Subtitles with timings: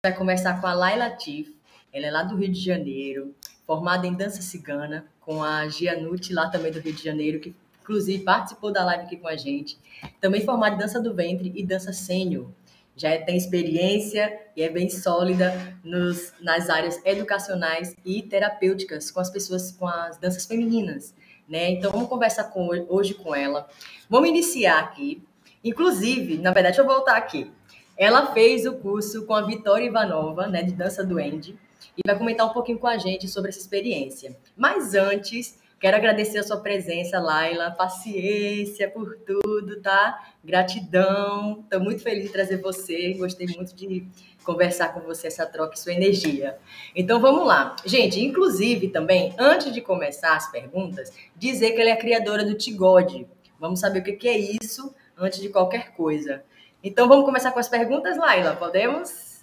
[0.00, 1.56] vai começar com a Laila Tif.
[1.92, 3.34] Ela é lá do Rio de Janeiro,
[3.66, 8.22] formada em dança cigana, com a Gianucci, lá também do Rio de Janeiro, que inclusive
[8.22, 9.76] participou da live aqui com a gente.
[10.20, 12.48] Também formada em dança do ventre e dança sênior.
[12.94, 19.30] Já tem experiência e é bem sólida nos, nas áreas educacionais e terapêuticas com as
[19.30, 21.12] pessoas, com as danças femininas.
[21.48, 21.70] Né?
[21.70, 23.68] Então vamos conversar com, hoje com ela.
[24.08, 25.20] Vamos iniciar aqui.
[25.64, 27.50] Inclusive, na verdade, deixa eu voltar aqui.
[27.98, 31.58] Ela fez o curso com a Vitória Ivanova, né, de dança do Andy,
[31.96, 34.36] e vai comentar um pouquinho com a gente sobre essa experiência.
[34.56, 40.32] Mas antes, quero agradecer a sua presença, Laila, paciência por tudo, tá?
[40.44, 41.64] Gratidão.
[41.64, 43.14] Estou muito feliz de trazer você.
[43.14, 44.06] Gostei muito de
[44.44, 46.56] conversar com você, essa troca e sua energia.
[46.94, 47.74] Então vamos lá.
[47.84, 52.54] Gente, inclusive também, antes de começar as perguntas, dizer que ela é a criadora do
[52.54, 53.26] Tigode.
[53.58, 56.44] Vamos saber o que é isso antes de qualquer coisa.
[56.82, 59.40] Então vamos começar com as perguntas, Laila, podemos?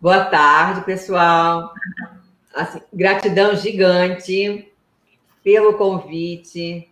[0.00, 1.74] Boa tarde, pessoal.
[2.54, 4.72] Assim, gratidão gigante
[5.44, 6.90] pelo convite.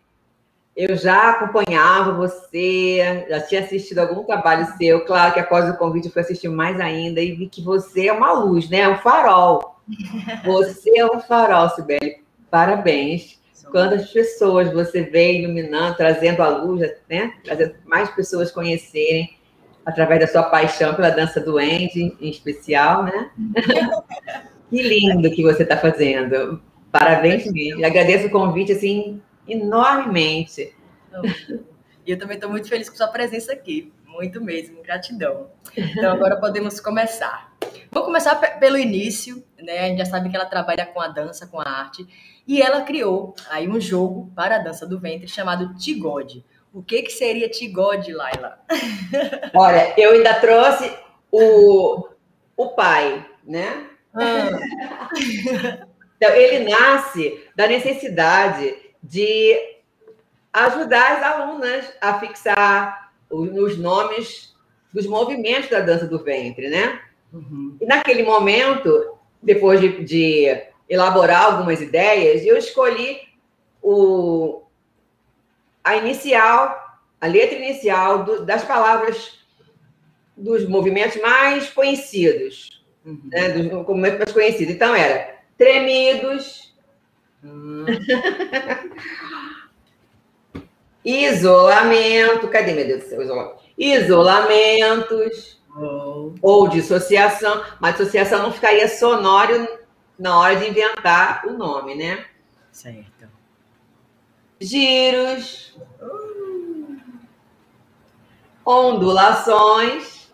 [0.77, 5.03] Eu já acompanhava você, já tinha assistido algum trabalho seu.
[5.07, 8.13] Claro que após o convite eu fui assistir mais ainda e vi que você é
[8.13, 8.87] uma luz, né?
[8.87, 9.81] Um farol.
[10.45, 12.23] Você é um farol, Sibeli.
[12.51, 13.39] Parabéns.
[13.71, 17.35] Quantas pessoas você vê iluminando, trazendo a luz, né?
[17.45, 19.37] Trazendo mais pessoas conhecerem
[19.85, 23.31] através da sua paixão pela dança do Andy, em especial, né?
[24.71, 26.63] que lindo que você está fazendo.
[26.91, 27.85] Parabéns mesmo.
[27.85, 30.75] Agradeço o convite, assim, enormemente.
[32.07, 33.93] E eu também estou muito feliz com sua presença aqui.
[34.07, 35.49] Muito mesmo, gratidão.
[35.77, 37.53] Então, agora podemos começar.
[37.91, 39.81] Vou começar pelo início, né?
[39.81, 42.07] A gente já sabe que ela trabalha com a dança, com a arte,
[42.47, 46.45] e ela criou aí um jogo para a dança do ventre chamado Tigode.
[46.75, 48.59] O que, que seria Tigode, Laila?
[49.55, 50.93] Olha, eu ainda trouxe
[51.31, 52.09] o,
[52.57, 53.87] o pai, né?
[54.13, 55.87] Ah.
[56.17, 59.59] Então, ele nasce da necessidade de
[60.51, 64.55] ajudar as alunas a fixar os nomes
[64.91, 67.03] dos movimentos da dança do ventre, né?
[67.31, 67.77] Uhum.
[67.79, 73.19] E naquele momento, depois de, de elaborar algumas ideias, eu escolhi
[73.83, 74.63] o,
[75.85, 79.39] a inicial, a letra inicial do, das palavras
[80.37, 83.21] dos movimentos mais conhecidos, uhum.
[83.27, 84.75] né, dos movimentos mais conhecidos.
[84.75, 86.75] Então era tremidos,
[87.43, 87.85] uhum.
[91.05, 93.63] isolamento, cadê meu Deus do céu, isolamento?
[93.77, 96.33] Isolamentos oh.
[96.41, 99.69] ou dissociação, mas dissociação não ficaria sonoro
[100.19, 102.25] na hora de inventar o nome, né?
[102.73, 103.34] Certo
[104.61, 105.77] giros,
[108.65, 110.33] ondulações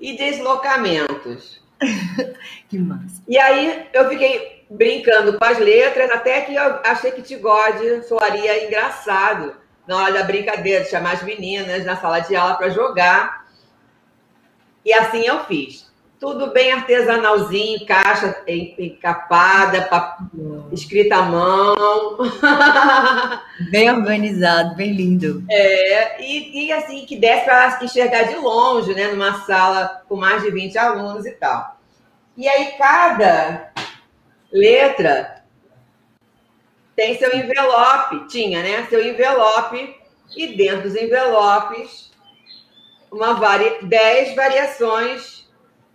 [0.00, 1.60] e deslocamentos.
[2.68, 3.22] que massa.
[3.26, 8.66] E aí eu fiquei brincando com as letras, até que eu achei que Tigode soaria
[8.66, 9.56] engraçado
[9.86, 13.46] na hora da brincadeira, de chamar as meninas na sala de aula para jogar.
[14.84, 15.90] E assim eu fiz
[16.20, 19.88] tudo bem artesanalzinho, caixa encapada,
[20.72, 22.18] escrita à mão.
[23.70, 25.44] Bem organizado, bem lindo.
[25.50, 29.08] É, e, e assim, que desse para enxergar de longe, né?
[29.08, 31.78] Numa sala com mais de 20 alunos e tal.
[32.36, 33.70] E aí, cada
[34.50, 35.44] letra
[36.96, 38.86] tem seu envelope, tinha, né?
[38.88, 39.94] Seu envelope,
[40.36, 42.10] e dentro dos envelopes,
[43.10, 43.78] uma vari...
[43.82, 45.48] 10 variações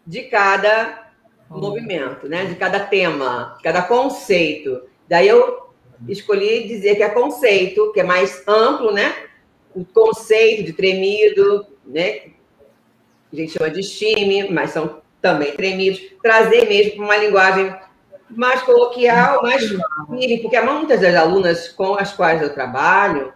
[0.06, 1.05] de cada
[1.50, 2.46] movimento, né?
[2.46, 4.84] De cada tema, cada conceito.
[5.08, 5.70] Daí eu
[6.08, 9.16] escolhi dizer que é conceito, que é mais amplo, né?
[9.74, 12.22] O conceito de tremido, né?
[13.32, 16.02] A gente chama de estime, mas são também tremidos.
[16.22, 17.76] Trazer mesmo para uma linguagem
[18.30, 23.34] mais coloquial, mais firme, porque muitas das alunas com as quais eu trabalho,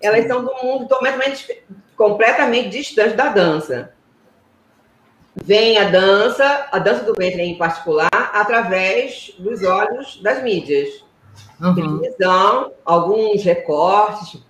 [0.00, 1.62] elas são do mundo completamente,
[1.96, 3.95] completamente distante da dança
[5.44, 11.04] vem a dança, a dança do ventre em particular, através dos olhos das mídias.
[11.60, 11.74] Uhum.
[11.74, 14.40] Televisão, alguns recortes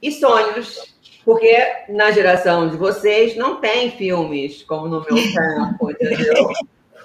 [0.00, 0.92] e sonhos.
[1.24, 1.56] Porque
[1.88, 6.48] na geração de vocês não tem filmes como no meu tempo, entendeu?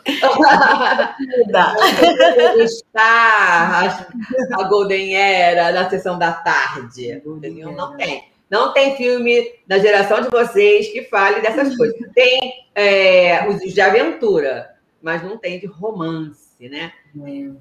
[2.67, 4.07] Star,
[4.53, 7.21] a Golden Era, na sessão da tarde.
[7.25, 7.71] Entendeu?
[7.73, 8.23] Não tem.
[8.49, 11.97] Não tem filme da geração de vocês que fale dessas coisas.
[12.13, 16.91] Tem é, os de aventura, mas não tem de romance, né?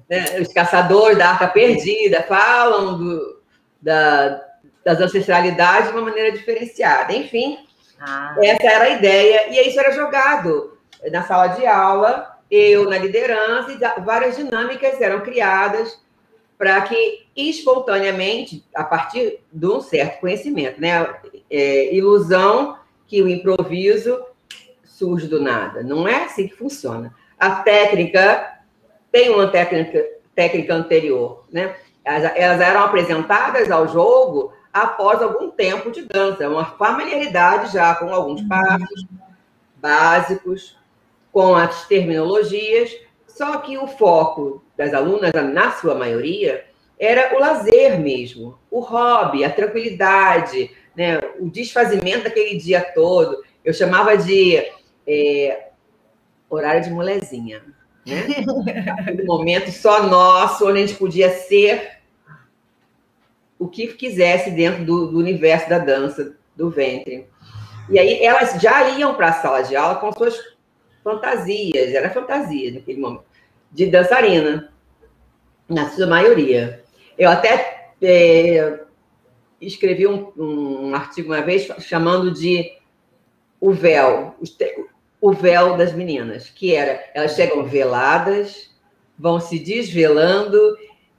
[0.09, 0.39] É.
[0.39, 3.41] Os caçadores da Arca Perdida falam do,
[3.81, 4.41] da,
[4.85, 7.13] das ancestralidades de uma maneira diferenciada.
[7.13, 7.57] Enfim,
[7.99, 8.35] ah.
[8.41, 9.49] essa era a ideia.
[9.49, 10.77] E isso era jogado
[11.11, 15.99] na sala de aula, eu na liderança, e várias dinâmicas eram criadas
[16.57, 21.15] para que espontaneamente, a partir de um certo conhecimento, né?
[21.49, 24.19] É, ilusão que o improviso
[24.83, 25.83] surge do nada.
[25.83, 27.13] Não é assim que funciona.
[27.39, 28.59] A técnica
[29.11, 31.75] tem uma técnica, técnica anterior, né?
[32.03, 38.09] Elas, elas eram apresentadas ao jogo após algum tempo de dança, uma familiaridade já com
[38.13, 39.05] alguns passos
[39.75, 40.77] básicos,
[41.31, 42.91] com as terminologias,
[43.37, 46.65] só que o foco das alunas, na sua maioria,
[46.99, 51.19] era o lazer mesmo, o hobby, a tranquilidade, né?
[51.39, 53.43] o desfazimento daquele dia todo.
[53.63, 54.57] Eu chamava de
[55.05, 55.67] é,
[56.49, 57.61] horário de molezinha.
[58.05, 58.25] Né?
[58.99, 61.97] Aquele momento só nosso, onde a gente podia ser
[63.59, 67.27] o que quisesse dentro do, do universo da dança, do ventre.
[67.89, 70.56] E aí elas já iam para a sala de aula com suas
[71.07, 73.23] fantasias, era fantasia naquele momento,
[73.71, 74.73] de dançarina,
[75.69, 76.83] na sua maioria.
[77.17, 78.81] Eu até é,
[79.61, 82.73] escrevi um, um, artigo uma vez chamando de
[83.61, 84.35] o véu,
[85.21, 88.69] o véu das meninas, que era, elas chegam veladas,
[89.17, 90.59] vão se desvelando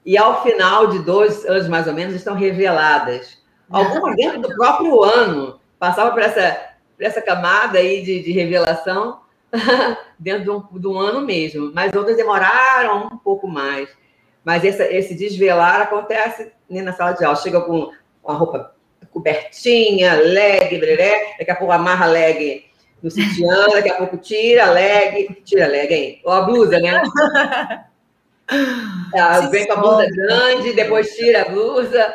[0.05, 3.39] e ao final de dois anos mais ou menos estão reveladas.
[3.71, 9.21] Algumas dentro do próprio ano passavam por essa, por essa camada aí de, de revelação
[10.19, 13.89] dentro de um, de um, ano mesmo, mas outras demoraram um pouco mais.
[14.45, 17.37] Mas essa, esse desvelar acontece na sala de aula.
[17.37, 17.91] Chega com
[18.23, 18.75] uma roupa
[19.13, 22.67] cobertinha, leg, breré, daqui a pouco amarra leg
[23.03, 26.21] no sutiã, daqui a pouco tira leg, tira leg, hein?
[26.25, 27.03] Ou a blusa, né?
[29.15, 32.15] Ela vem com a blusa grande, depois tira a blusa,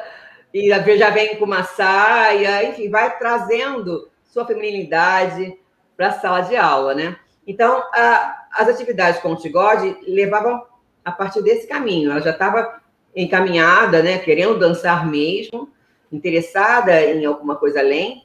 [0.54, 5.58] e já vem com uma saia, enfim, vai trazendo sua feminilidade
[5.96, 7.16] para a sala de aula, né?
[7.46, 10.66] Então, a, as atividades com o Tigode levavam
[11.04, 12.12] a partir desse caminho.
[12.12, 12.82] Ela já estava
[13.16, 15.70] encaminhada, né, querendo dançar mesmo,
[16.12, 18.24] interessada em alguma coisa além,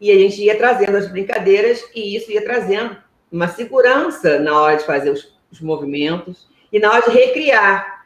[0.00, 2.96] e a gente ia trazendo as brincadeiras e isso ia trazendo
[3.30, 8.04] uma segurança na hora de fazer os, os movimentos e na hora de recriar.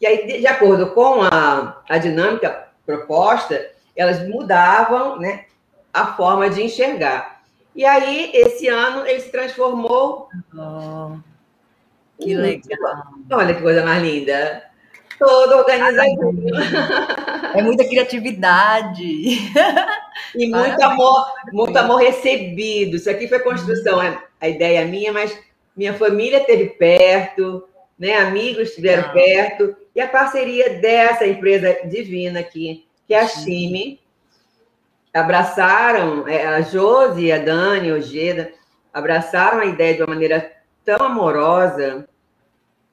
[0.00, 5.46] E aí, de, de acordo com a, a dinâmica proposta, elas mudavam né,
[5.92, 7.33] a forma de enxergar.
[7.74, 10.28] E aí, esse ano, ele se transformou.
[10.56, 11.16] Oh,
[12.20, 13.04] que legal!
[13.32, 14.62] Olha que coisa mais linda!
[15.18, 16.32] Todo organizadinho.
[17.54, 19.52] É muita criatividade.
[20.34, 22.96] E muito amor, muito amor recebido.
[22.96, 25.36] Isso aqui foi construção, é a ideia minha, mas
[25.76, 27.68] minha família esteve perto,
[27.98, 28.16] né?
[28.16, 34.00] amigos estiveram perto, e a parceria dessa empresa divina aqui, que é a Chime,
[35.14, 38.52] abraçaram, é, a Josi, a Dani, o Ojeda,
[38.92, 40.52] abraçaram a ideia de uma maneira
[40.84, 42.06] tão amorosa,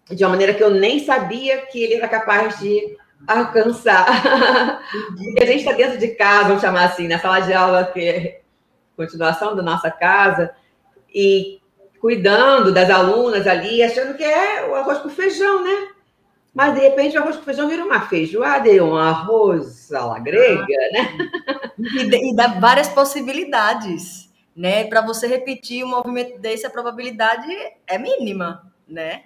[0.09, 2.95] de uma maneira que eu nem sabia que ele era capaz de
[3.27, 4.81] alcançar.
[5.15, 7.99] Porque a gente está dentro de casa, vamos chamar assim, na sala de aula, que
[7.99, 8.41] é
[8.95, 10.53] continuação da nossa casa,
[11.13, 11.59] e
[11.99, 15.87] cuidando das alunas ali, achando que é o arroz com feijão, né?
[16.53, 20.19] Mas, de repente, o arroz com feijão vira uma feijoada e um arroz à la
[20.19, 21.17] grega, né?
[21.79, 24.83] E, e dá várias possibilidades, né?
[24.83, 27.47] Para você repetir um movimento desse, a probabilidade
[27.87, 29.23] é mínima, né?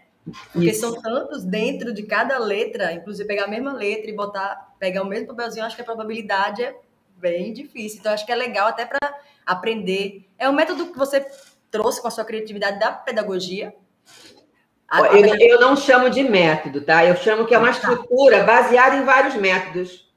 [0.51, 0.81] Porque Isso.
[0.81, 5.07] são tantos dentro de cada letra, inclusive pegar a mesma letra e botar, pegar o
[5.07, 6.75] mesmo papelzinho, acho que a probabilidade é
[7.17, 7.99] bem difícil.
[7.99, 8.99] Então, acho que é legal até para
[9.45, 10.27] aprender.
[10.37, 11.25] É um método que você
[11.69, 13.75] trouxe com a sua criatividade da pedagogia.
[14.93, 17.05] Eu, eu não chamo de método, tá?
[17.05, 17.73] Eu chamo que é uma tá.
[17.73, 20.07] estrutura baseada em vários métodos.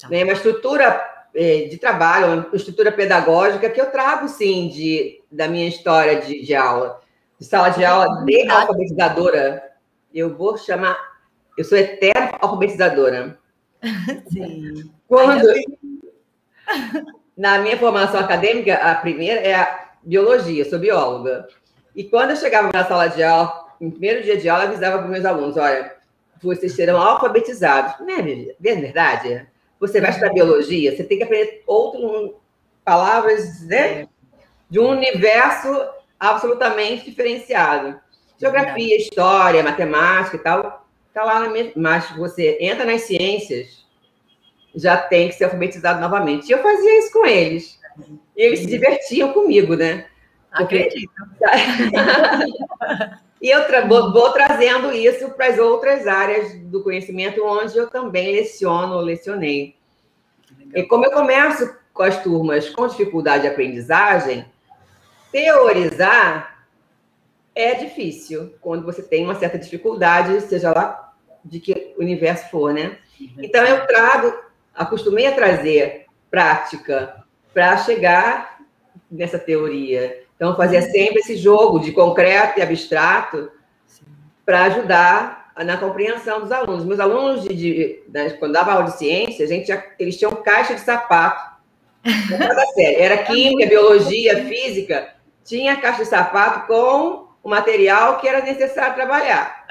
[0.00, 0.08] Tá.
[0.08, 0.24] Né?
[0.24, 1.02] Uma estrutura
[1.34, 6.42] é, de trabalho, uma estrutura pedagógica que eu trago, sim, de, da minha história de,
[6.42, 7.02] de aula
[7.42, 9.72] de sala de aula de alfabetizadora,
[10.14, 10.96] eu vou chamar.
[11.58, 13.36] Eu sou eterna alfabetizadora.
[14.30, 14.90] Sim.
[15.08, 15.48] Quando.
[17.36, 21.48] Na minha formação acadêmica, a primeira é a biologia, sou bióloga.
[21.96, 25.06] E quando eu chegava na sala de aula, no primeiro dia de aula, avisava para
[25.06, 25.92] os meus alunos: olha,
[26.40, 27.98] vocês serão alfabetizados.
[27.98, 28.22] Não é
[28.60, 29.46] verdade?
[29.80, 32.30] Você vai estudar biologia, você tem que aprender outras
[32.84, 34.06] palavras, né?
[34.70, 35.68] De um universo
[36.18, 38.00] absolutamente diferenciado.
[38.38, 41.72] Geografia, história, matemática e tal, tá lá na mesma.
[41.74, 43.84] Mas você entra nas ciências,
[44.76, 46.48] já tem que ser alfabetizado novamente.
[46.48, 47.80] E eu fazia isso com eles.
[48.36, 50.06] E eles se divertiam comigo, né?
[50.52, 51.10] Acredito.
[53.42, 57.90] e eu tra vou, vou, trazendo isso para as outras áreas do conhecimento, onde eu
[57.90, 59.74] também leciono, lecionei.
[60.72, 64.46] E como eu começo com as turmas com dificuldade de aprendizagem,
[65.32, 66.66] teorizar
[67.54, 71.12] é difícil quando você tem uma certa dificuldade, seja lá
[71.44, 72.98] de que universo for, né?
[73.38, 74.32] Então eu trago,
[74.72, 78.60] acostumei a trazer prática para chegar
[79.10, 80.21] nessa teoria.
[80.42, 83.48] Então fazia sempre esse jogo de concreto e abstrato
[84.44, 86.84] para ajudar na compreensão dos alunos.
[86.84, 90.34] Meus alunos, de, de né, quando dava aula de ciência, a gente já, eles tinham
[90.34, 91.52] caixa de sapato.
[92.76, 99.64] Era química, biologia, física, tinha caixa de sapato com o material que era necessário trabalhar.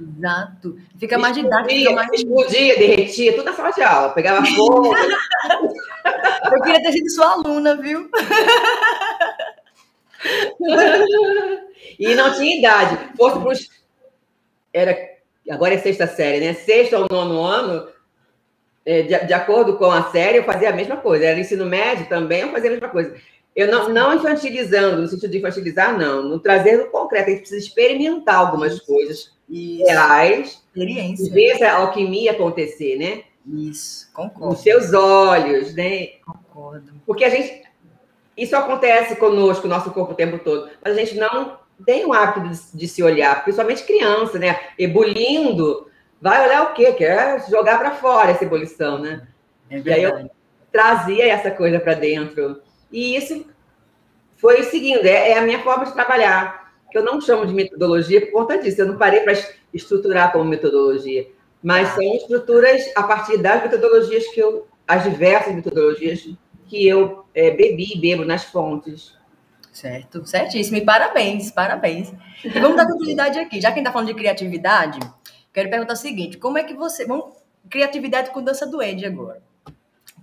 [0.00, 0.76] Exato.
[0.98, 1.70] Fica mais didático.
[1.70, 2.12] Explodia, mais...
[2.12, 4.08] explodia, derretia, tudo na sala de aula.
[4.08, 4.92] Pegava fogo.
[6.52, 8.10] Eu queria ter sido sua aluna, viu?
[11.98, 13.16] e não tinha idade.
[13.16, 13.68] Fosse pros...
[14.72, 14.96] Era...
[15.48, 16.54] Agora é sexta série, né?
[16.54, 17.88] Sexta ou nono ano,
[18.84, 21.24] é, de, de acordo com a série, eu fazia a mesma coisa.
[21.24, 23.14] Era ensino médio também, eu fazia a mesma coisa.
[23.54, 26.22] Eu não, não infantilizando, no sentido de infantilizar, não.
[26.22, 29.84] No trazer no concreto, a gente precisa experimentar algumas coisas Isso.
[29.86, 30.62] reais.
[30.68, 31.32] Experiência.
[31.32, 33.22] Ver essa alquimia acontecer, né?
[33.46, 34.54] Isso, concordo.
[34.54, 36.08] Os seus olhos, né?
[36.24, 36.92] Concordo.
[37.06, 37.65] Porque a gente.
[38.36, 42.48] Isso acontece conosco, nosso corpo o tempo todo, mas a gente não tem o hábito
[42.48, 44.60] de, de se olhar, principalmente criança, né?
[44.78, 45.88] Ebulindo,
[46.20, 46.92] vai olhar o quê?
[46.92, 49.26] Quer jogar para fora essa ebulição, né?
[49.70, 50.30] É e aí eu
[50.70, 52.60] trazia essa coisa para dentro.
[52.90, 53.46] E isso
[54.36, 58.20] foi seguindo, é, é, a minha forma de trabalhar, que eu não chamo de metodologia
[58.20, 59.34] por conta disso, eu não parei para
[59.72, 61.26] estruturar como metodologia,
[61.62, 66.28] mas são estruturas a partir das metodologias que eu, as diversas metodologias
[66.68, 69.16] que eu é, bebi e bebo nas fontes.
[69.72, 70.78] Certo, certíssimo.
[70.78, 72.12] E parabéns, parabéns.
[72.42, 73.60] E vamos dar continuidade aqui.
[73.60, 74.98] Já que a gente está falando de criatividade,
[75.52, 77.04] quero perguntar o seguinte: como é que você.
[77.04, 77.34] Vamos,
[77.68, 79.42] criatividade com dança do Ed agora.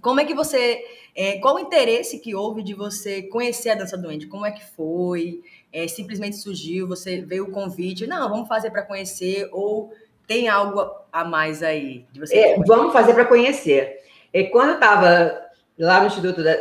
[0.02, 0.84] Como é que você.
[1.16, 4.28] É, qual o interesse que houve de você conhecer a dança do Andy?
[4.28, 5.42] Como é que foi?
[5.72, 9.94] É, simplesmente surgiu, você veio o convite, não, vamos fazer para conhecer, ou
[10.28, 12.36] tem algo a mais aí de você?
[12.36, 14.00] É, vamos fazer para conhecer.
[14.34, 15.43] É, quando eu estava
[15.78, 16.56] lá no Instituto, da,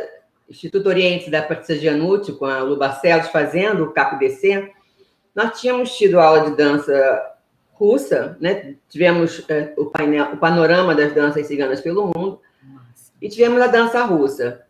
[0.49, 4.71] Instituto Oriente da Patrícia Gianucci, com a Lu Barcelos, fazendo o CAPDC,
[5.35, 7.33] nós tínhamos tido aula de dança
[7.73, 8.75] russa, né?
[8.87, 12.39] tivemos é, o, painel, o panorama das danças ciganas pelo mundo,
[13.21, 14.61] e tivemos a dança russa.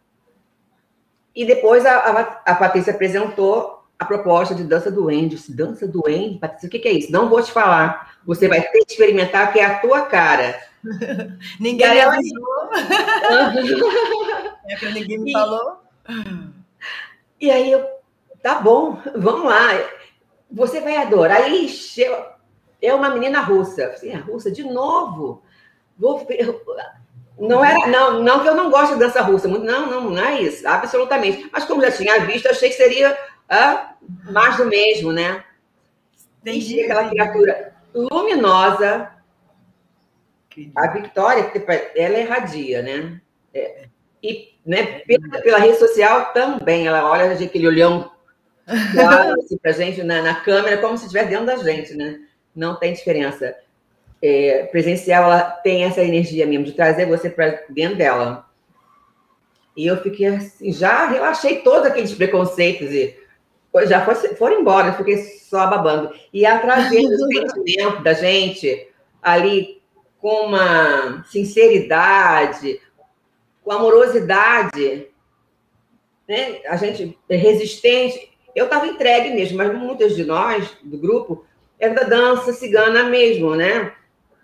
[1.36, 5.38] E depois a, a, a Patrícia apresentou a proposta de dança do Andy.
[5.50, 6.38] Dança do Andy?
[6.40, 7.12] Patrícia, o que, que, é isso?
[7.12, 8.18] Não vou te falar.
[8.26, 10.60] Você vai ter que experimentar, que é a tua cara.
[11.60, 12.70] ninguém me avisou.
[14.68, 15.82] é que ninguém me e, falou.
[17.40, 17.86] E aí eu,
[18.42, 19.70] tá bom, vamos lá.
[20.52, 21.42] Você vai adorar.
[21.42, 21.68] Aí
[22.82, 23.88] é uma menina russa.
[23.88, 25.42] Assim, é russa de novo.
[25.98, 26.26] Vou,
[27.38, 30.42] não era, não, não que eu não gosto de dança russa, não, não, não é
[30.42, 31.50] isso, absolutamente.
[31.52, 33.18] Mas como já tinha visto, achei que seria
[33.50, 33.96] ah,
[34.32, 35.44] mais do mesmo, né?
[36.42, 36.82] Entendi.
[36.82, 39.12] aquela criatura luminosa.
[40.76, 41.52] A Victoria,
[41.96, 43.20] ela é radia, né?
[43.54, 43.88] É,
[44.24, 48.10] e né, pela, pela, rede social também, ela olha aquele olhão
[48.94, 52.22] claro assim, pra gente na, na câmera, como se estivesse dentro da gente, né?
[52.56, 53.54] Não tem diferença
[54.24, 58.48] é, presencial ela tem essa energia mesmo de trazer você para dentro dela.
[59.76, 63.18] E eu fiquei assim, já relaxei todos aqueles preconceitos e
[63.86, 66.14] já foi, foram embora, eu fiquei só babando.
[66.32, 68.88] E a trazer o sentimento da gente
[69.22, 69.82] ali
[70.20, 72.80] com uma sinceridade,
[73.64, 75.08] com amorosidade,
[76.28, 76.60] né?
[76.68, 78.32] A gente é resistente.
[78.56, 81.46] Eu estava entregue mesmo, mas muitas de nós, do grupo,
[81.80, 83.94] era da dança cigana mesmo, né?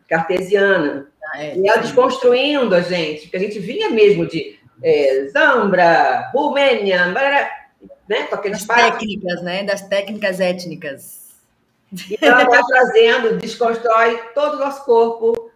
[0.09, 1.07] cartesiana.
[1.31, 6.31] Ah, é, e ela desconstruindo a gente, porque a gente vinha mesmo de é, Zambra,
[6.33, 8.23] Romênia, né?
[8.23, 9.63] Com aqueles das técnicas, né?
[9.63, 11.29] Das técnicas étnicas.
[12.09, 15.51] E ela vai trazendo, desconstrói todo o nosso corpo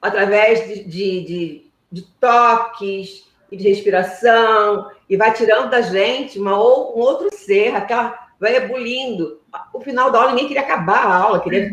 [0.00, 6.56] através de, de, de, de toques e de respiração, e vai tirando da gente uma,
[6.56, 9.40] um outro ser, aquela vai ebulindo.
[9.72, 11.70] O final da aula, ninguém queria acabar a aula, queria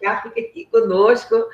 [0.00, 1.44] ficar aqui conosco,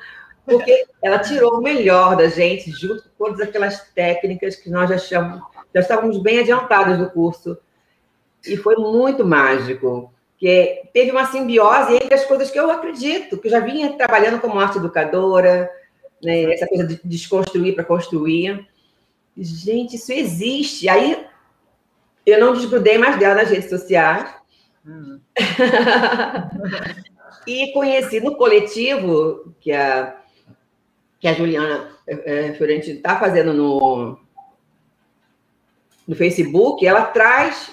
[0.45, 4.97] porque ela tirou o melhor da gente, junto com todas aquelas técnicas que nós já,
[4.97, 5.43] chamamos,
[5.75, 7.57] já estávamos bem adiantados do curso.
[8.47, 13.47] E foi muito mágico, que teve uma simbiose entre as coisas que eu acredito, que
[13.47, 15.69] eu já vinha trabalhando como arte educadora,
[16.23, 18.67] né, essa coisa de desconstruir para construir.
[19.37, 20.89] Gente, isso existe.
[20.89, 21.25] Aí
[22.25, 24.33] eu não desgrudei mais dela nas redes sociais.
[24.85, 25.19] Hum.
[27.47, 30.17] e conheci no coletivo que a,
[31.19, 34.17] que a Juliana é, Fiorentino está fazendo no,
[36.07, 37.71] no Facebook, ela traz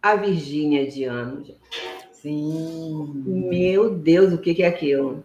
[0.00, 1.44] a Virgínia de ano.
[2.12, 3.22] Sim.
[3.26, 5.24] Meu Deus, o que, que é aquilo?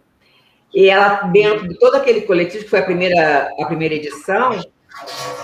[0.74, 4.60] E ela, dentro de todo aquele coletivo, que foi a primeira, a primeira edição,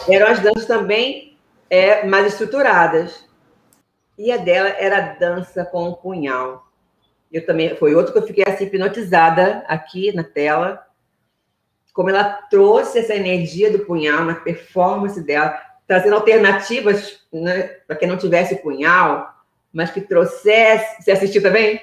[0.08, 1.38] eram as danças também
[1.70, 3.24] é, mais estruturadas.
[4.16, 6.68] E a dela era a dança com o punhal.
[7.32, 10.86] Eu também, foi outro que eu fiquei assim, hipnotizada aqui na tela.
[11.92, 18.08] Como ela trouxe essa energia do punhal na performance dela, trazendo alternativas né, para quem
[18.08, 19.32] não tivesse punhal,
[19.72, 21.02] mas que trouxesse.
[21.02, 21.80] Você assistiu também?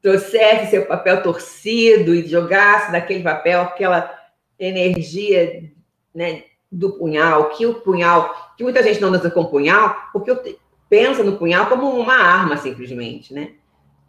[0.00, 4.16] Trouxesse seu papel torcido e jogasse daquele papel aquela
[4.58, 5.70] energia
[6.14, 10.56] né, do punhal, que o punhal, que muita gente não dança com punhal, porque
[10.88, 13.52] pensa no punhal como uma arma, simplesmente, né?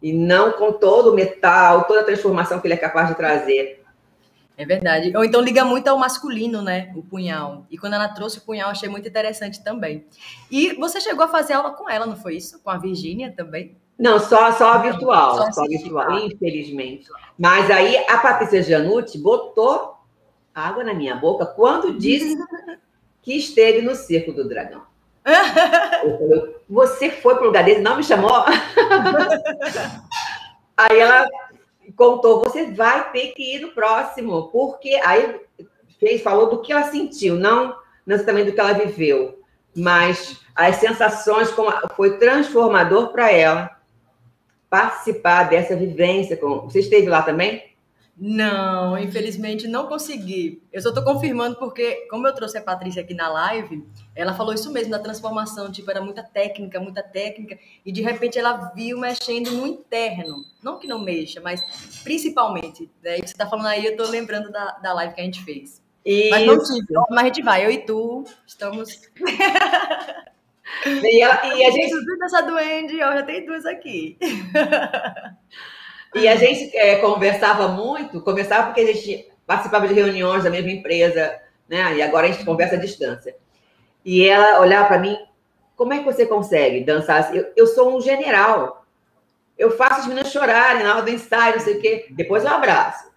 [0.02, 3.84] E não com todo o metal, toda a transformação que ele é capaz de trazer.
[4.56, 5.14] É verdade.
[5.16, 6.92] Ou então liga muito ao masculino, né?
[6.94, 7.66] O punhal.
[7.70, 10.06] E quando ela trouxe o punhal, achei muito interessante também.
[10.50, 12.60] E você chegou a fazer aula com ela, não foi isso?
[12.62, 13.76] Com a Virgínia também?
[14.00, 15.36] Não, só, só virtual.
[15.36, 17.06] Só, só virtual, infelizmente.
[17.38, 19.98] Mas aí a Patrícia Janucci botou
[20.54, 22.34] água na minha boca quando disse
[23.20, 24.80] que esteve no Circo do Dragão.
[25.22, 28.32] Falei, você foi para o lugar dele, não me chamou?
[30.74, 31.28] aí ela
[31.94, 35.42] contou, você vai ter que ir no próximo, porque aí
[35.98, 37.76] fez, falou do que ela sentiu, não
[38.06, 39.38] necessariamente do que ela viveu,
[39.76, 43.78] mas as sensações, como foi transformador para ela
[44.70, 46.36] participar dessa vivência.
[46.36, 46.60] Com...
[46.60, 47.68] Você esteve lá também?
[48.22, 50.62] Não, infelizmente não consegui.
[50.70, 53.82] Eu só estou confirmando porque, como eu trouxe a Patrícia aqui na live,
[54.14, 55.72] ela falou isso mesmo da transformação.
[55.72, 60.44] Tipo, era muita técnica, muita técnica, e de repente ela viu mexendo no interno.
[60.62, 61.62] Não que não mexa, mas
[62.04, 62.90] principalmente.
[63.02, 63.16] Né?
[63.16, 65.82] E você está falando aí, eu estou lembrando da, da live que a gente fez.
[66.04, 66.30] Isso.
[66.30, 69.00] Mas não tive, mas a gente vai, eu e tu estamos.
[70.86, 71.92] E, ela, e a gente.
[72.24, 74.16] Essa duende, ó, já tem duas aqui.
[76.14, 80.70] E a gente é, conversava muito, conversava porque a gente participava de reuniões da mesma
[80.70, 81.94] empresa, né?
[81.94, 83.36] E agora a gente conversa à distância.
[84.04, 85.16] E ela olhava para mim,
[85.76, 87.38] como é que você consegue dançar assim?
[87.38, 88.84] Eu, eu, sou um general.
[89.56, 92.06] Eu faço as meninas chorarem na hora do ensaio, não sei o quê.
[92.10, 93.08] Depois eu abraço.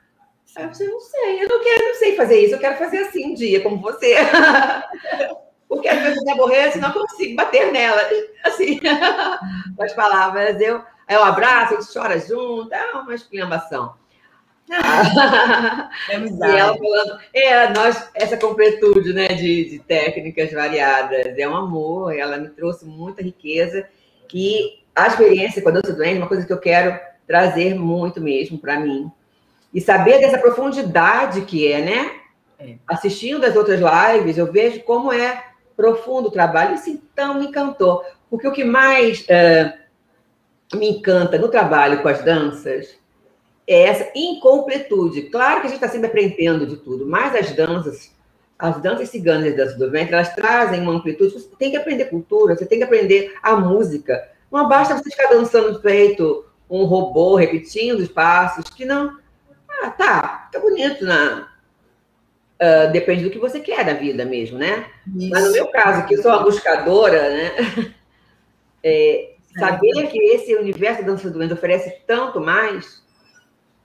[0.56, 3.00] Aí eu falei, não sei, eu não quero, não sei fazer isso, eu quero fazer
[3.00, 4.16] assim um dia, como você.
[5.74, 8.02] Porque às vezes me aborreço e não consigo bater nela,
[8.46, 8.80] assim,
[9.76, 10.60] com as palavras.
[10.62, 13.96] Eu, eu abraço, a gente chora junto, é uma exclamação.
[16.10, 21.56] É e ela falando, é, nós, essa completude né, de, de, técnicas variadas, é um
[21.56, 23.88] amor, ela me trouxe muita riqueza
[24.34, 28.22] e a experiência com a dança doente é uma coisa que eu quero trazer muito
[28.22, 29.12] mesmo para mim.
[29.74, 32.12] E saber dessa profundidade que é, né?
[32.60, 32.76] É.
[32.88, 35.44] Assistindo as outras lives, eu vejo como é
[35.84, 38.06] profundo trabalho, isso então me encantou.
[38.30, 39.22] Porque o que mais.
[39.24, 39.84] Uh,
[40.78, 42.98] me encanta no trabalho com as danças
[43.68, 45.24] é essa incompletude.
[45.24, 48.12] Claro que a gente está sempre aprendendo de tudo, mas as danças,
[48.58, 51.34] as danças ciganas e as danças do ventre, elas trazem uma amplitude.
[51.34, 54.28] Você tem que aprender cultura, você tem que aprender a música.
[54.52, 59.16] Não basta você ficar dançando feito um robô, repetindo os passos, que não.
[59.84, 61.46] Ah, tá, tá bonito, né?
[62.64, 64.86] Uh, depende do que você quer da vida mesmo, né?
[65.18, 65.30] Isso.
[65.30, 67.52] Mas no meu caso, que eu sou uma buscadora, né?
[68.86, 73.04] É, Saber que esse universo da dança do ventre oferece tanto mais.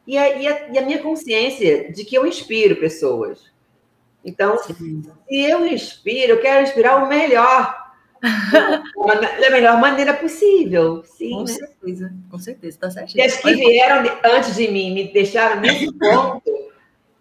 [0.06, 3.44] E a, e, a, e a, minha consciência de que eu inspiro pessoas.
[4.24, 5.02] Então, Sim.
[5.28, 7.86] se eu inspiro, eu quero inspirar o melhor.
[8.20, 11.04] da melhor maneira possível.
[11.04, 11.46] Sim, com né?
[11.46, 13.16] certeza, com certeza, está certo.
[13.16, 16.42] E as que vieram antes de mim me deixaram nesse ponto,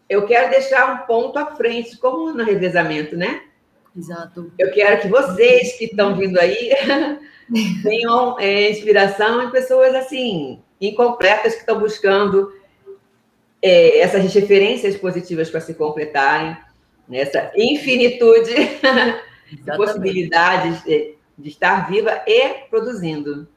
[0.09, 3.43] eu quero deixar um ponto à frente, como no revezamento, né?
[3.95, 4.51] Exato.
[4.57, 6.71] Eu quero que vocês que estão vindo aí
[7.83, 12.53] tenham é, inspiração em pessoas assim, incompletas que estão buscando
[13.61, 16.55] é, essas referências positivas para se completarem,
[17.07, 18.53] nessa infinitude
[19.51, 23.47] de possibilidades de, de estar viva e produzindo.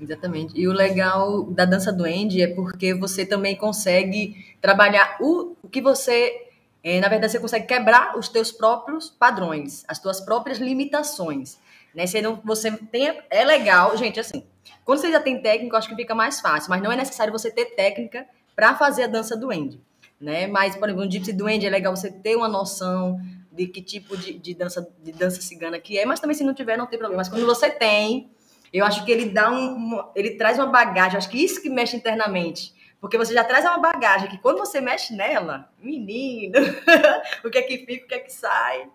[0.00, 0.58] Exatamente.
[0.58, 5.68] E o legal da dança do Andy é porque você também consegue trabalhar o, o
[5.68, 6.46] que você.
[6.82, 11.58] É, na verdade, você consegue quebrar os teus próprios padrões, as tuas próprias limitações.
[11.94, 12.06] Né?
[12.06, 13.20] Você, não, você tem.
[13.28, 14.44] É legal, gente, assim.
[14.84, 17.32] Quando você já tem técnica, eu acho que fica mais fácil, mas não é necessário
[17.32, 19.80] você ter técnica para fazer a dança do Andy.
[20.20, 20.46] Né?
[20.46, 23.20] Mas, por exemplo, no Gypsy do Andy é legal você ter uma noção
[23.52, 26.54] de que tipo de, de, dança, de dança cigana que é, mas também se não
[26.54, 27.20] tiver, não tem problema.
[27.20, 28.30] Mas quando você tem,
[28.72, 30.02] eu acho que ele dá um.
[30.14, 32.72] Ele traz uma bagagem, acho que isso que mexe internamente.
[33.00, 36.58] Porque você já traz uma bagagem que quando você mexe nela, menino,
[37.42, 38.86] o que é que fica, o que é que sai.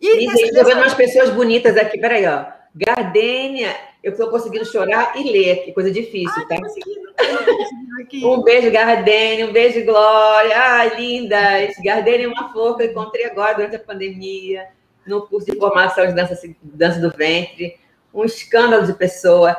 [0.00, 2.46] E estou vendo umas pessoas bonitas aqui, peraí, ó.
[2.74, 6.66] Gardênia, eu estou conseguindo chorar e ler, que coisa difícil, Ai, tá?
[8.24, 10.56] Um beijo, Gardênia, um beijo, Glória.
[10.56, 11.76] Ai, lindas.
[11.84, 14.66] Gardênia é uma flor que eu encontrei agora durante a pandemia,
[15.06, 17.78] no curso de formação de dança, dança do ventre.
[18.14, 19.56] Um escândalo de pessoa.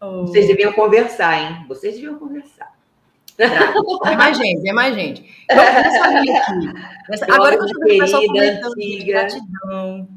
[0.00, 0.22] Oh.
[0.26, 1.64] Vocês deviam conversar, hein?
[1.68, 2.72] Vocês deviam conversar.
[3.38, 5.24] É mais gente, é mais gente.
[5.48, 6.72] Nessa linha aqui.
[7.08, 9.04] Nessa- Agora que eu pessoal querida, comentando antiga.
[9.06, 10.08] gratidão.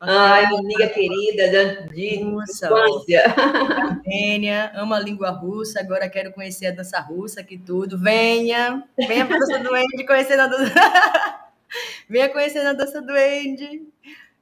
[0.00, 3.22] Ai, amiga querida da- de Nossa, infância.
[3.34, 7.98] Gardênia, ama a língua russa, agora quero conhecer a dança russa, que tudo.
[7.98, 10.72] Venha, venha para a dança do Andy conhecer a dança.
[12.08, 13.88] venha conhecer a dança do Andy.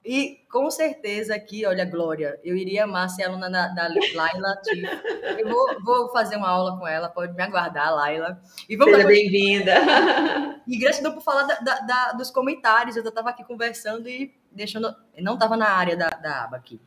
[0.06, 4.82] E com certeza aqui, olha, Glória, eu iria amar ser aluna da, da Laila Tiff.
[5.38, 8.40] Eu vou, vou fazer uma aula com ela, pode me aguardar, Laila.
[8.68, 9.74] E vamos Seja bem-vinda.
[10.66, 12.96] e gratidão por falar da- da- da- dos comentários.
[12.96, 14.94] Eu estava aqui conversando e deixando.
[15.18, 16.80] Não estava na área da, da aba aqui.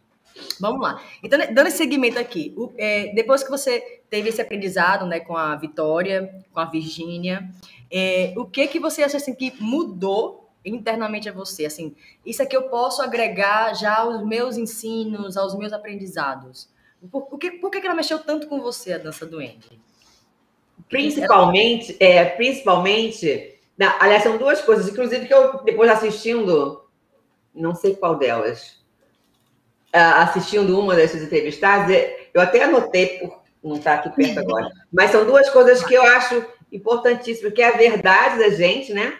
[0.60, 1.02] Vamos lá.
[1.22, 5.36] Então, dando esse segmento aqui, o- é, depois que você teve esse aprendizado né, com
[5.36, 7.50] a Vitória, com a Virgínia,
[7.92, 11.66] é, o que que você acha assim, que mudou internamente a você?
[11.66, 11.96] Assim,
[12.26, 16.70] isso aqui eu posso agregar já aos meus ensinos, aos meus aprendizados.
[17.12, 19.80] Por, por que, por que ela mexeu tanto com você, a dança do Andy?
[20.90, 26.84] Principalmente, é, principalmente, na- aliás, são duas coisas, inclusive que eu, depois assistindo,
[27.54, 28.80] não sei qual delas,
[29.94, 34.70] ah, assistindo uma dessas entrevistadas, é, eu até anotei, por não estar aqui perto agora,
[34.92, 39.18] mas são duas coisas que eu acho importantíssimas, que é a verdade da gente, né?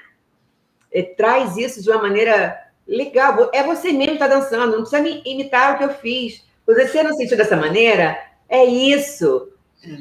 [0.92, 3.50] É, traz isso de uma maneira legal.
[3.54, 6.44] É você mesmo que está dançando, não precisa me imitar o que eu fiz.
[6.66, 9.52] Você não sentiu dessa maneira, é isso.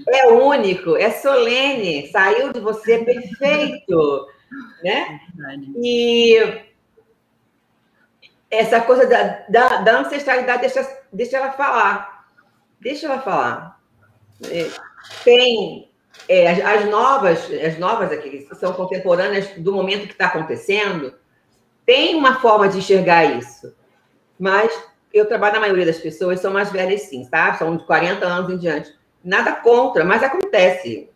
[0.08, 4.26] É único, é solene, saiu de você perfeito,
[4.82, 5.20] né?
[5.34, 5.72] Verdade.
[5.76, 6.62] E
[8.50, 12.26] essa coisa da, da, da ancestralidade, deixa, deixa ela falar.
[12.80, 13.80] Deixa ela falar.
[14.44, 14.68] É,
[15.24, 15.87] tem
[16.28, 21.14] é, as, as novas, as novas aqui, que são contemporâneas do momento que está acontecendo,
[21.84, 23.74] tem uma forma de enxergar isso.
[24.38, 24.72] Mas
[25.12, 27.58] eu trabalho na maioria das pessoas, são mais velhas sim, sabe?
[27.58, 28.94] São de 40 anos em diante.
[29.24, 31.08] Nada contra, mas acontece.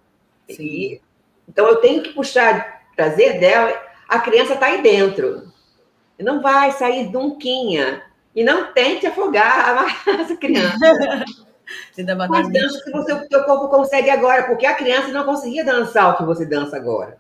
[0.51, 0.63] Sim.
[0.63, 1.01] E,
[1.49, 3.73] então eu tenho que puxar, trazer dela.
[4.09, 5.51] A criança está aí dentro.
[6.19, 8.03] Não vai sair nunca.
[8.35, 10.79] E não tente afogar essa criança.
[11.95, 15.09] Tenta bater Mas no dança que você, o teu corpo consegue agora, porque a criança
[15.09, 17.19] não conseguia dançar o que você dança agora.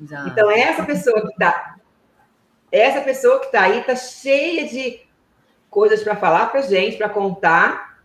[0.00, 0.28] Exato.
[0.28, 1.76] Então, essa pessoa que está.
[2.70, 5.00] Essa pessoa que está aí está cheia de
[5.70, 7.98] coisas para falar para gente, para contar.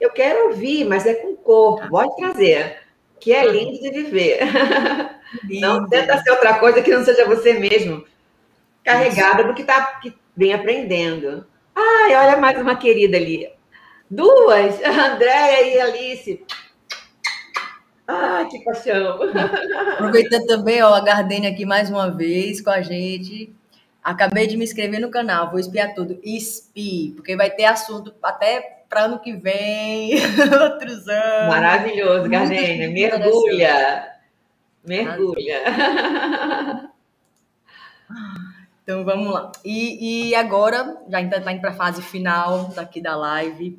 [0.00, 1.88] Eu quero ouvir, mas é com o corpo.
[1.88, 2.82] Pode trazer.
[3.18, 4.40] Que é lindo de viver.
[5.60, 8.04] Não tenta ser outra coisa que não seja você mesmo.
[8.84, 11.44] Carregada do que, tá, que vem aprendendo.
[11.74, 13.50] Ai, olha mais uma querida ali.
[14.10, 16.44] Duas, a Andréia e Alice.
[18.08, 19.18] Ai, que paixão.
[19.94, 23.52] Aproveitando também, ó, a Gardênia aqui mais uma vez com a gente.
[24.02, 26.20] Acabei de me inscrever no canal, vou espiar tudo.
[26.22, 30.14] Espie, porque vai ter assunto até para ano que vem,
[30.62, 31.48] outros anos.
[31.48, 32.86] Maravilhoso, Gardênia.
[32.86, 33.18] interessante.
[33.24, 34.12] Mergulha.
[34.84, 35.62] Mergulha.
[38.86, 39.50] Então vamos lá.
[39.64, 43.76] E, e agora, já está indo para a fase final daqui da live.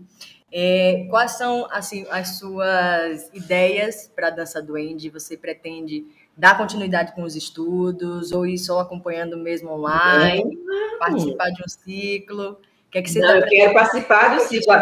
[0.51, 5.09] É, quais são assim, as suas ideias para a dança do Andy?
[5.09, 6.03] Você pretende
[6.35, 10.59] dar continuidade com os estudos ou ir só acompanhando mesmo online?
[10.99, 12.59] Participar de um ciclo?
[12.87, 14.73] O que é que você Não, tá eu quero participar do ciclo.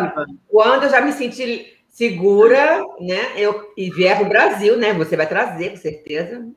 [0.49, 3.33] Quando eu já me sentir segura, né?
[3.37, 4.91] Eu, e vier para o Brasil, né?
[4.93, 6.47] Você vai trazer, com certeza.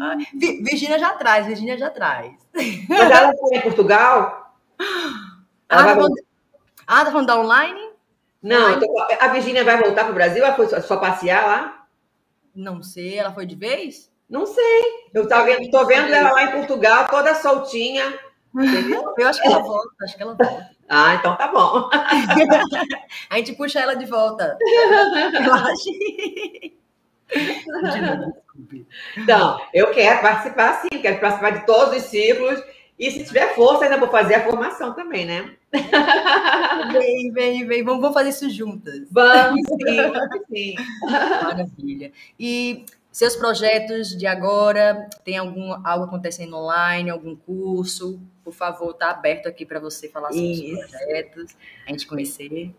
[0.00, 2.32] Ah, Vi- Virgínia já traz, Virgínia já traz.
[2.88, 4.54] Mas ela foi em Portugal?
[4.78, 4.84] Ah,
[5.68, 6.14] Ela vai tá voltar- falando,
[6.86, 7.88] ah, tá falando da online?
[8.42, 8.88] Não, então,
[9.20, 10.44] a Virgínia vai voltar para o Brasil?
[10.44, 11.86] Ela foi só, passear lá?
[12.54, 14.10] Não sei, ela foi de vez?
[14.28, 14.82] Não sei.
[15.14, 18.18] Eu tô vendo, tô vendo ela lá em Portugal, toda soltinha.
[18.54, 19.14] Entendeu?
[19.16, 20.70] Eu acho que ela volta, acho que ela volta.
[20.88, 21.88] Ah, então tá bom.
[23.30, 24.56] A gente puxa ela de volta.
[27.32, 28.86] Desculpe.
[29.16, 32.62] Então, eu quero participar sim, quero participar de todos os ciclos.
[32.98, 35.54] E se tiver força, ainda vou fazer a formação também, né?
[36.92, 37.84] Vem, vem, vem.
[37.84, 39.06] Vamos, vamos fazer isso juntas.
[39.10, 40.74] Vamos sim, vamos sim.
[41.44, 42.10] Maravilha.
[42.40, 48.20] E seus projetos de agora, tem algum, algo acontecendo online, algum curso?
[48.42, 52.74] Por favor, tá aberto aqui para você falar sobre os projetos, a gente conhecer.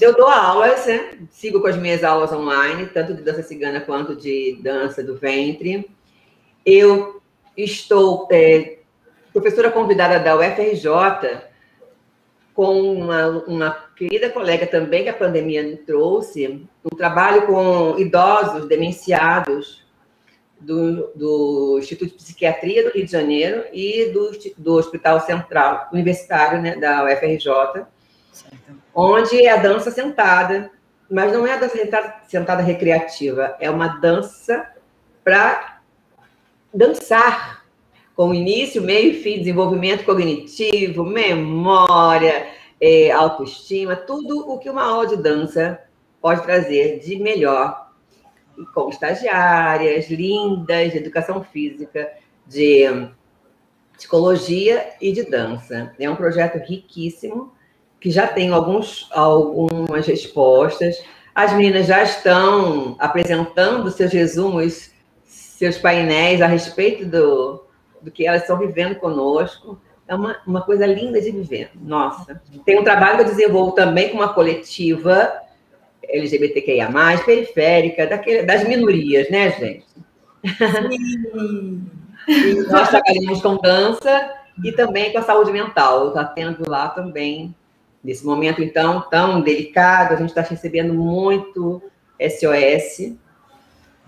[0.00, 1.18] Eu dou aulas, né?
[1.30, 5.90] Sigo com as minhas aulas online, tanto de dança cigana quanto de dança do ventre.
[6.64, 7.20] Eu
[7.56, 8.78] estou é,
[9.32, 11.52] professora convidada da UFRJ
[12.54, 19.82] com uma, uma querida colega também que a pandemia trouxe, um trabalho com idosos demenciados
[20.60, 26.60] do, do Instituto de Psiquiatria do Rio de Janeiro e do, do Hospital Central Universitário
[26.60, 27.84] né, da UFRJ,
[28.32, 28.56] certo.
[28.94, 30.70] onde é a dança sentada,
[31.10, 34.66] mas não é a dança sentada, sentada recreativa, é uma dança
[35.22, 35.80] para
[36.72, 37.64] dançar,
[38.14, 42.48] com início, meio e fim, desenvolvimento cognitivo, memória,
[42.80, 45.80] é, autoestima, tudo o que uma aula de dança
[46.20, 47.90] pode trazer de melhor,
[48.74, 52.10] com estagiárias lindas, de educação física,
[52.46, 52.84] de
[53.94, 55.94] psicologia e de dança.
[55.98, 57.52] É um projeto riquíssimo,
[58.02, 61.00] que já tem alguns, algumas respostas.
[61.32, 64.90] As meninas já estão apresentando seus resumos,
[65.24, 67.64] seus painéis a respeito do,
[68.00, 69.80] do que elas estão vivendo conosco.
[70.08, 71.70] É uma, uma coisa linda de viver.
[71.80, 72.42] Nossa.
[72.66, 75.32] Tem um trabalho que eu desenvolvo também com uma coletiva
[76.02, 76.90] LGBTQIA,
[77.24, 79.86] periférica, daquele, das minorias, né, gente?
[80.44, 81.86] Sim.
[82.26, 84.34] e nós trabalhamos com dança
[84.64, 86.08] e também com a saúde mental.
[86.08, 87.54] Está tendo lá também,
[88.02, 91.82] nesse momento, então, tão delicado, a gente está recebendo muito
[92.20, 93.14] SOS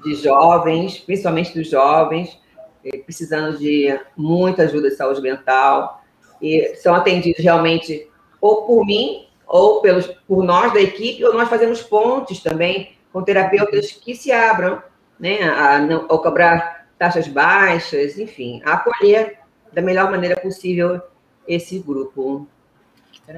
[0.05, 2.39] de jovens, principalmente dos jovens,
[2.85, 6.03] eh, precisando de muita ajuda de saúde mental,
[6.43, 8.09] e são atendidos realmente
[8.41, 13.23] ou por mim, ou pelos, por nós da equipe, ou nós fazemos pontes também com
[13.23, 14.83] terapeutas que se abram,
[15.19, 19.39] né, a, a cobrar taxas baixas, enfim, a acolher
[19.73, 21.01] da melhor maneira possível
[21.47, 22.47] esse grupo.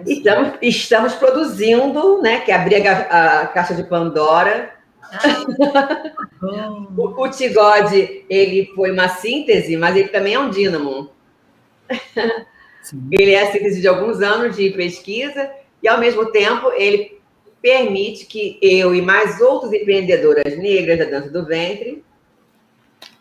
[0.07, 4.77] Estamos, estamos produzindo, né, que abrir a, a caixa de Pandora
[6.97, 11.11] o, o Tigode, ele foi uma síntese, mas ele também é um dínamo.
[12.83, 13.09] Sim.
[13.11, 15.51] Ele é a síntese de alguns anos de pesquisa
[15.83, 17.21] e, ao mesmo tempo, ele
[17.61, 22.05] permite que eu e mais outras empreendedoras negras da dança do ventre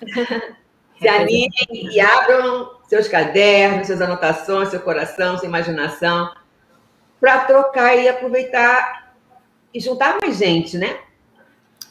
[1.00, 6.32] se animem e abram seus cadernos, suas anotações, seu coração, sua imaginação,
[7.20, 9.14] para trocar e aproveitar
[9.74, 10.98] e juntar mais gente, né?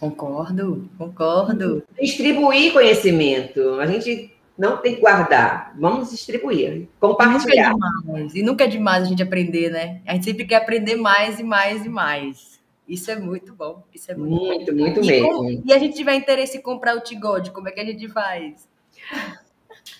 [0.00, 1.82] Concordo, concordo.
[2.00, 3.80] Distribuir conhecimento.
[3.80, 5.74] A gente não tem que guardar.
[5.78, 7.72] Vamos distribuir, compartilhar.
[7.72, 8.34] Nunca é demais.
[8.34, 10.00] E nunca é demais a gente aprender, né?
[10.06, 12.60] A gente sempre quer aprender mais e mais e mais.
[12.86, 13.82] Isso é muito bom.
[13.94, 14.78] Isso é muito, muito, bom.
[14.78, 15.62] muito e mesmo.
[15.64, 18.68] E a gente tiver interesse em comprar o Tigode, como é que a gente faz?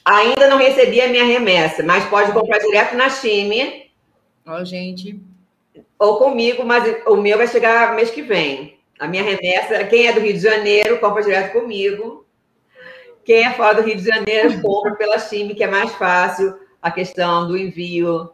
[0.05, 3.84] Ainda não recebi a minha remessa, mas pode comprar direto na Chime.
[4.47, 5.21] Ó, oh, gente.
[5.99, 8.79] Ou comigo, mas o meu vai chegar mês que vem.
[8.99, 12.25] A minha remessa, quem é do Rio de Janeiro, compra direto comigo.
[13.25, 16.91] Quem é fora do Rio de Janeiro, compra pela Chime, que é mais fácil a
[16.91, 18.31] questão do envio.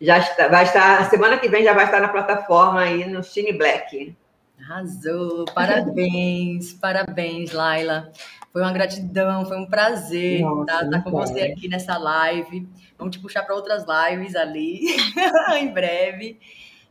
[0.00, 3.52] Já está, vai estar, semana que vem já vai estar na plataforma aí no Chime
[3.52, 4.14] Black.
[4.60, 5.44] Arrasou!
[5.54, 8.12] Parabéns, parabéns, Laila.
[8.56, 12.66] Foi uma gratidão, foi um prazer estar, estar com você aqui nessa live.
[12.96, 14.86] Vamos te puxar para outras lives ali
[15.60, 16.38] em breve.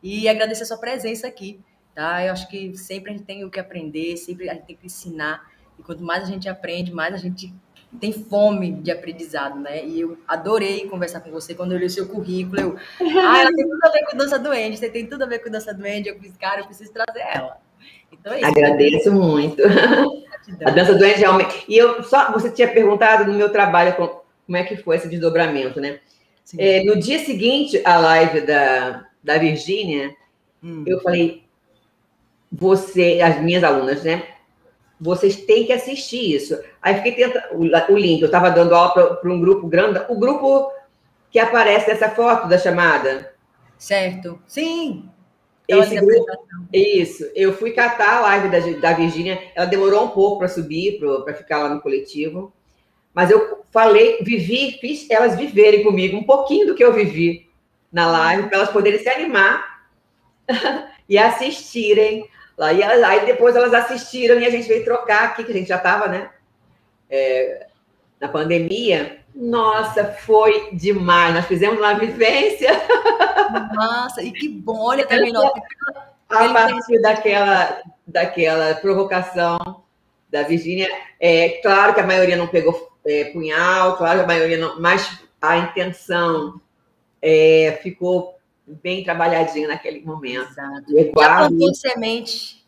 [0.04, 1.60] E agradecer a sua presença aqui
[1.96, 2.24] tá?
[2.24, 4.86] Eu acho que sempre a gente tem o que aprender, sempre a gente tem que
[4.86, 5.50] ensinar.
[5.80, 7.54] E quanto mais a gente aprende, mais a gente
[8.00, 9.86] tem fome de aprendizado, né?
[9.86, 12.60] E eu adorei conversar com você quando eu li o seu currículo.
[12.60, 15.40] Eu, ah, ela tem tudo a ver com dança doente, você tem tudo a ver
[15.40, 16.10] com dança doente.
[16.10, 17.58] Eu fiz, cara, eu preciso trazer ela.
[18.12, 18.48] Então é isso.
[18.48, 19.62] Agradeço muito.
[20.64, 21.66] A dança doente realmente.
[21.68, 25.82] E eu só, você tinha perguntado no meu trabalho como é que foi esse desdobramento,
[25.82, 26.00] né?
[26.58, 30.16] É, no dia seguinte à live da, da Virgínia,
[30.64, 30.84] hum.
[30.86, 31.44] eu falei,
[32.52, 34.24] você, as minhas alunas, né?
[35.02, 36.58] Vocês têm que assistir isso.
[36.82, 40.18] Aí fiquei tentando o, o link, eu estava dando aula para um grupo grande, o
[40.18, 40.72] grupo
[41.32, 43.34] que aparece nessa foto da chamada.
[43.78, 44.40] Certo.
[44.48, 45.10] Sim.
[45.68, 46.26] Esse grupo,
[46.72, 47.30] isso.
[47.36, 51.34] Eu fui catar a live da, da Virgínia, ela demorou um pouco para subir, para
[51.34, 52.54] ficar lá no coletivo.
[53.14, 57.50] Mas eu falei, vivi, fiz elas viverem comigo um pouquinho do que eu vivi
[57.92, 59.88] na live, para elas poderem se animar
[61.08, 62.74] e assistirem lá.
[62.74, 65.68] E elas, aí depois elas assistiram e a gente veio trocar aqui, que a gente
[65.70, 66.30] já estava, né?
[67.10, 67.68] É,
[68.20, 69.25] na pandemia.
[69.36, 71.36] Nossa, foi demais.
[71.36, 72.72] Nós fizemos uma vivência.
[73.74, 74.80] Nossa, e que bom.
[74.80, 75.34] Olha também.
[76.30, 79.84] A partir daquela, daquela provocação
[80.30, 84.58] da Virgínia, é claro que a maioria não pegou é, punhal, claro que a maioria
[84.58, 86.60] não, mas a intenção
[87.22, 90.50] é, ficou bem trabalhadinho naquele momento.
[90.50, 90.86] Exato.
[90.90, 92.66] Já plantou semente.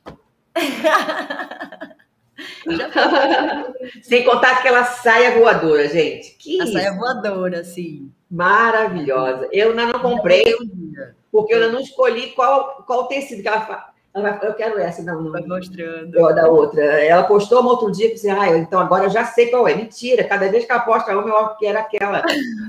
[4.01, 6.35] Sem contar aquela saia voadora, gente.
[6.37, 6.73] Que a isso?
[6.73, 8.11] saia voadora, sim.
[8.29, 9.47] Maravilhosa.
[9.51, 10.55] Eu ainda não comprei,
[11.31, 13.83] porque eu ainda não escolhi qual, qual tecido que ela faz.
[14.13, 15.31] Ela vai, eu quero essa, não, não.
[15.31, 16.15] Vai mostrando.
[16.17, 16.81] Eu, da outra.
[16.83, 19.75] Ela postou uma outro dia e disse, ah, então agora eu já sei qual é.
[19.75, 22.23] Mentira, cada vez que ela posta uma, eu quero aquela.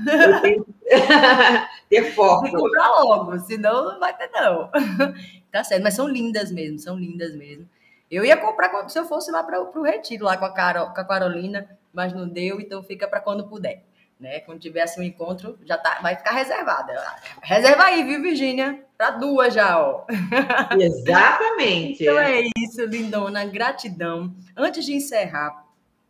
[0.07, 0.73] Eu tenho que
[1.89, 2.45] ter Tem foco.
[2.45, 4.69] que comprar logo, senão não vai ter, não.
[5.51, 7.67] Tá certo, mas são lindas mesmo, são lindas mesmo.
[8.09, 10.99] Eu ia comprar se eu fosse lá para o retiro, lá com a, Carol, com
[10.99, 13.83] a Carolina, mas não deu, então fica para quando puder.
[14.19, 14.41] Né?
[14.41, 16.93] Quando tiver assim um encontro, já tá, vai ficar reservada.
[17.41, 18.83] Reserva aí, viu, Virgínia?
[18.97, 20.05] Para duas já, ó.
[20.77, 22.03] Exatamente.
[22.03, 23.45] Então é isso, lindona.
[23.45, 24.35] Gratidão.
[24.57, 25.65] Antes de encerrar,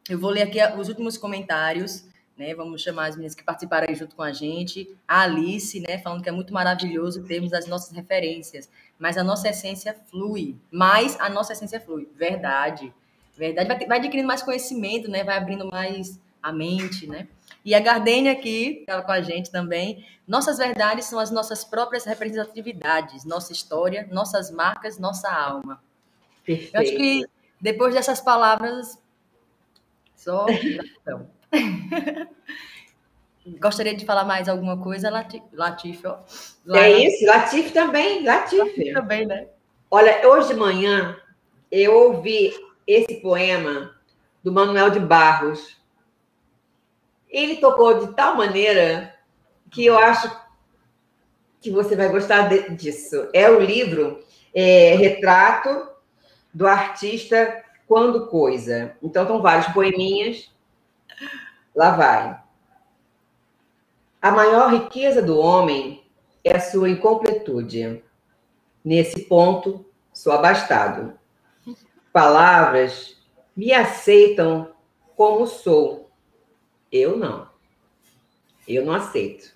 [0.10, 2.09] eu vou ler aqui os últimos comentários,
[2.40, 2.56] né?
[2.56, 4.90] Vamos chamar as meninas que participaram aí junto com a gente.
[5.06, 5.98] A Alice, né?
[5.98, 10.56] Falando que é muito maravilhoso termos as nossas referências, mas a nossa essência flui.
[10.72, 12.08] Mas a nossa essência flui.
[12.16, 12.94] Verdade.
[13.38, 13.68] Verdade.
[13.68, 15.22] Vai, vai adquirindo mais conhecimento, né?
[15.22, 17.28] Vai abrindo mais a mente, né?
[17.66, 20.06] E a Gardênia aqui, estava com a gente também.
[20.26, 25.82] Nossas verdades são as nossas próprias representatividades, nossa história, nossas marcas, nossa alma.
[26.48, 26.98] Eu acho Perfeito.
[26.98, 27.26] que
[27.60, 28.98] depois dessas palavras,
[30.16, 30.46] só
[31.04, 31.39] gratidão.
[33.60, 36.20] Gostaria de falar mais alguma coisa, Lati- Latif, ó.
[36.76, 38.94] É isso, Latif também, Latif.
[38.94, 39.48] Também, né?
[39.90, 41.18] Olha, hoje de manhã
[41.72, 42.54] eu ouvi
[42.86, 43.96] esse poema
[44.44, 45.78] do Manuel de Barros.
[47.28, 49.16] Ele tocou de tal maneira
[49.72, 50.30] que eu acho
[51.62, 53.30] que você vai gostar de- disso.
[53.34, 55.90] É o livro é, Retrato
[56.54, 58.96] do Artista Quando Coisa.
[59.02, 60.52] Então, são vários poeminhas.
[61.76, 62.40] Lá vai.
[64.22, 66.04] A maior riqueza do homem
[66.44, 68.04] é a sua incompletude.
[68.84, 71.14] Nesse ponto, sou abastado.
[72.12, 73.18] Palavras
[73.56, 74.72] me aceitam
[75.16, 76.10] como sou.
[76.92, 77.48] Eu não.
[78.68, 79.54] Eu não aceito.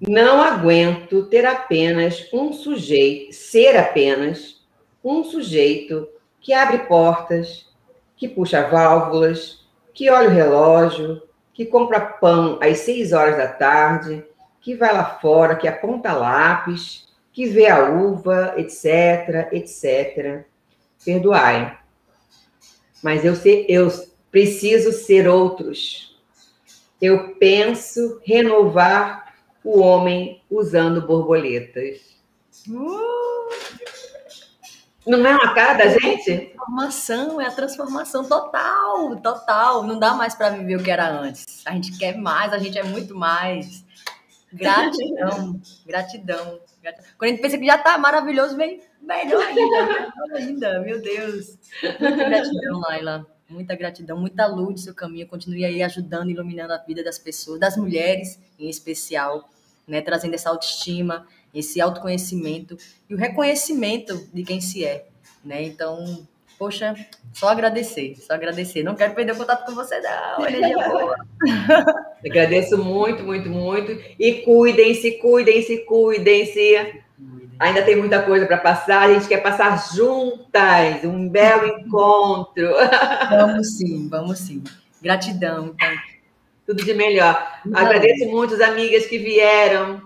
[0.00, 4.62] Não aguento ter apenas um sujeito, ser apenas
[5.02, 6.08] um sujeito
[6.40, 7.66] que abre portas,
[8.16, 9.65] que puxa válvulas,
[9.96, 11.22] que olha o relógio,
[11.54, 14.22] que compra pão às seis horas da tarde,
[14.60, 20.44] que vai lá fora, que aponta lápis, que vê a uva, etc, etc.
[21.02, 21.78] Perdoai.
[23.02, 23.88] Mas eu, sei, eu
[24.30, 26.14] preciso ser outros.
[27.00, 32.16] Eu penso renovar o homem usando borboletas.
[32.68, 33.48] Uh,
[35.06, 36.52] Não é uma cara da gente?
[36.66, 39.82] transformação, é a transformação total, total.
[39.84, 41.62] Não dá mais para viver o que era antes.
[41.64, 43.84] A gente quer mais, a gente é muito mais.
[44.52, 46.60] Gratidão, gratidão.
[46.82, 47.04] gratidão.
[47.18, 51.58] Quando a gente pensa que já tá maravilhoso, vem melhor ainda, melhor ainda, meu Deus.
[51.82, 53.26] Muita gratidão, Laila.
[53.48, 55.26] Muita gratidão, muita luz no seu caminho.
[55.28, 59.48] Continue aí ajudando, iluminando a vida das pessoas, das mulheres em especial,
[59.86, 60.00] né?
[60.00, 61.26] Trazendo essa autoestima,
[61.58, 62.76] esse autoconhecimento
[63.08, 65.06] e o reconhecimento de quem se é,
[65.44, 65.62] né?
[65.62, 66.26] Então,
[66.58, 66.94] poxa,
[67.32, 68.82] só agradecer, só agradecer.
[68.82, 70.46] Não quero perder o contato com você, não.
[70.46, 71.16] Energia boa.
[72.24, 73.92] Agradeço muito, muito, muito.
[74.18, 77.02] E cuidem-se, cuidem-se, cuidem-se.
[77.58, 79.08] Ainda tem muita coisa para passar.
[79.08, 81.04] A gente quer passar juntas.
[81.04, 82.68] Um belo encontro.
[83.30, 84.62] Vamos sim, vamos sim.
[85.00, 86.16] Gratidão, então.
[86.66, 87.60] Tudo de melhor.
[87.72, 90.02] Agradeço muito as amigas que vieram.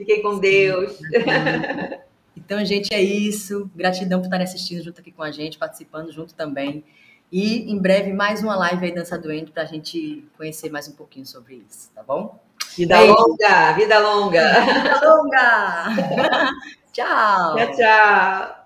[0.00, 0.98] Fiquem com Deus.
[2.36, 3.70] Então, gente, é isso.
[3.76, 6.82] Gratidão por estarem assistindo junto aqui com a gente, participando junto também.
[7.30, 10.92] E em breve mais uma live aí Dança Doente para a gente conhecer mais um
[10.92, 12.40] pouquinho sobre isso, tá bom?
[12.76, 13.12] Vida Beijo.
[13.12, 14.60] longa, vida longa.
[14.64, 16.50] Vida longa!
[16.92, 17.56] Tchau!
[17.56, 18.56] Tchau, tchau.